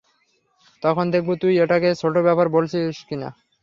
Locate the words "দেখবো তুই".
1.13-1.53